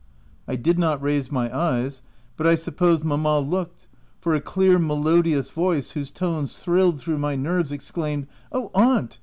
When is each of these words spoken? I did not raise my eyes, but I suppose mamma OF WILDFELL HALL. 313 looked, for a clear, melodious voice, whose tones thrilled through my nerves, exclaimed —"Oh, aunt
I 0.47 0.55
did 0.55 0.79
not 0.79 0.99
raise 0.99 1.31
my 1.31 1.55
eyes, 1.55 2.01
but 2.35 2.47
I 2.47 2.55
suppose 2.55 3.03
mamma 3.03 3.37
OF 3.37 3.43
WILDFELL 3.45 3.51
HALL. 3.51 3.51
313 3.53 3.59
looked, 3.59 4.23
for 4.23 4.33
a 4.33 4.41
clear, 4.41 4.79
melodious 4.79 5.49
voice, 5.51 5.91
whose 5.91 6.09
tones 6.09 6.57
thrilled 6.57 6.99
through 6.99 7.19
my 7.19 7.35
nerves, 7.35 7.71
exclaimed 7.71 8.25
—"Oh, 8.51 8.71
aunt 8.73 9.19